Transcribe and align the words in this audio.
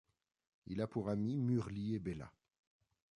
Il 0.65 0.81
a 0.81 0.87
pour 0.87 1.09
amis 1.09 1.37
Murli 1.37 1.93
et 1.93 1.99
Bela. 1.99 2.31